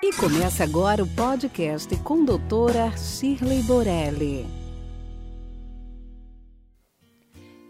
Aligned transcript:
E 0.00 0.12
começa 0.12 0.62
agora 0.62 1.02
o 1.02 1.06
podcast 1.08 1.96
com 2.04 2.24
doutora 2.24 2.96
Shirley 2.96 3.64
Borelli. 3.64 4.46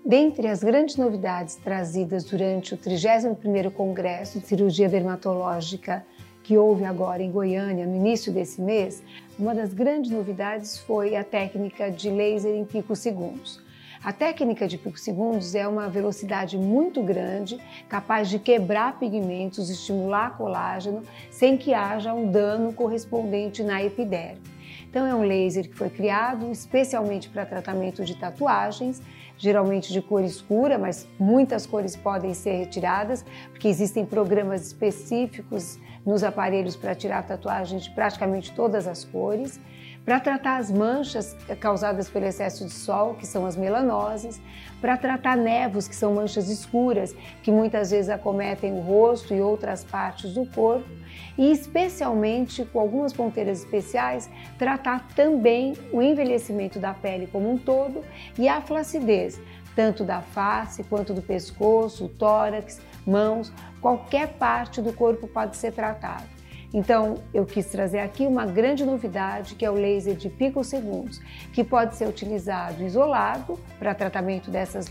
Dentre 0.05 0.47
as 0.47 0.63
grandes 0.63 0.97
novidades 0.97 1.55
trazidas 1.55 2.25
durante 2.25 2.75
o 2.75 2.77
31º 2.77 3.71
Congresso 3.71 4.41
de 4.41 4.47
Cirurgia 4.47 4.91
Dermatológica 4.91 6.05
que 6.45 6.59
houve 6.59 6.85
agora 6.85 7.23
em 7.23 7.31
Goiânia 7.31 7.87
no 7.87 7.97
início 7.97 8.31
desse 8.31 8.61
mês, 8.61 9.03
uma 9.39 9.55
das 9.55 9.73
grandes 9.73 10.11
novidades 10.11 10.77
foi 10.77 11.17
a 11.17 11.25
técnica 11.25 11.91
de 11.91 12.11
laser 12.11 12.55
em 12.55 12.65
picosegundos. 12.65 13.59
A 14.03 14.13
técnica 14.13 14.69
de 14.69 14.79
picosegundos 14.79 15.57
é 15.57 15.67
uma 15.67 15.89
velocidade 15.89 16.57
muito 16.57 17.03
grande, 17.03 17.59
capaz 17.89 18.29
de 18.29 18.39
quebrar 18.39 18.97
pigmentos, 18.99 19.69
estimular 19.69 20.37
colágeno, 20.37 21.03
sem 21.31 21.57
que 21.57 21.75
haja 21.75 22.15
um 22.15 22.31
dano 22.31 22.73
correspondente 22.73 23.63
na 23.65 23.83
epiderme. 23.83 24.58
Então 24.89 25.07
é 25.07 25.15
um 25.15 25.23
laser 25.23 25.69
que 25.69 25.75
foi 25.75 25.91
criado 25.91 26.51
especialmente 26.51 27.29
para 27.29 27.45
tratamento 27.47 28.05
de 28.05 28.17
tatuagens, 28.17 29.03
geralmente 29.37 29.93
de 29.93 30.03
cor 30.03 30.25
escura, 30.25 30.79
mas 30.79 31.07
muitas 31.19 31.65
cores 31.65 31.95
podem 31.95 32.35
ser 32.35 32.59
retiradas, 32.59 33.25
porque 33.51 33.69
existem 33.69 34.05
programas 34.05 34.67
específicos 34.67 35.79
nos 36.05 36.25
aparelhos 36.25 36.75
para 36.75 36.95
tirar 36.95 37.23
tatuagens 37.23 37.85
de 37.85 37.91
praticamente 37.91 38.53
todas 38.53 38.87
as 38.87 39.05
cores. 39.05 39.61
Para 40.05 40.21
tratar 40.21 40.57
as 40.57 40.71
manchas 40.71 41.37
causadas 41.61 42.09
pelo 42.09 42.25
excesso 42.25 42.65
de 42.65 42.73
sol, 42.73 43.15
que 43.15 43.27
são 43.27 43.45
as 43.45 43.57
melanoses, 43.57 44.41
para 44.81 44.97
tratar 44.97 45.37
nevos, 45.37 45.87
que 45.87 45.95
são 45.95 46.15
manchas 46.15 46.49
escuras, 46.49 47.15
que 47.43 47.53
muitas 47.53 47.91
vezes 47.91 48.09
acometem 48.09 48.73
o 48.73 48.81
rosto 48.81 49.35
e 49.35 49.43
outras 49.43 49.85
partes 49.85 50.33
do 50.33 50.47
corpo, 50.47 50.89
e 51.37 51.53
especialmente 51.53 52.65
com 52.65 52.81
algumas 52.81 53.13
ponteiras 53.13 53.59
especiais, 53.59 54.31
tratar 54.69 55.09
também 55.15 55.73
o 55.91 56.03
envelhecimento 56.03 56.79
da 56.79 56.93
pele 56.93 57.27
como 57.27 57.51
um 57.51 57.57
todo 57.57 58.05
e 58.39 58.47
a 58.47 58.61
flacidez, 58.61 59.41
tanto 59.75 60.05
da 60.05 60.21
face 60.21 60.85
quanto 60.85 61.15
do 61.15 61.23
pescoço, 61.23 62.07
tórax, 62.19 62.79
mãos, 63.07 63.51
qualquer 63.81 64.29
parte 64.35 64.83
do 64.83 64.93
corpo 64.93 65.27
pode 65.27 65.57
ser 65.57 65.73
tratado. 65.73 66.25
Então, 66.75 67.23
eu 67.33 67.47
quis 67.47 67.65
trazer 67.65 68.01
aqui 68.01 68.27
uma 68.27 68.45
grande 68.45 68.85
novidade, 68.85 69.55
que 69.55 69.65
é 69.65 69.71
o 69.71 69.75
laser 69.75 70.15
de 70.15 70.29
picosegundos, 70.29 71.19
que 71.55 71.65
pode 71.65 71.97
ser 71.97 72.07
utilizado 72.07 72.83
isolado 72.83 73.59
para 73.79 73.95
tratamento 73.95 74.51
dessas 74.51 74.87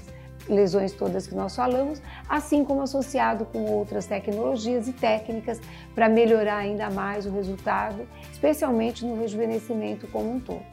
lesões 0.48 0.94
todas 0.94 1.28
que 1.28 1.36
nós 1.36 1.56
falamos, 1.56 2.02
assim 2.28 2.64
como 2.64 2.82
associado 2.82 3.46
com 3.46 3.66
outras 3.66 4.06
tecnologias 4.06 4.88
e 4.88 4.94
técnicas 4.94 5.60
para 5.94 6.10
melhorar 6.10 6.58
ainda 6.58 6.90
mais 6.90 7.26
o 7.26 7.32
resultado, 7.32 8.08
especialmente 8.32 9.06
no 9.06 9.20
rejuvenescimento 9.20 10.08
como 10.08 10.36
um 10.36 10.40
todo. 10.40 10.64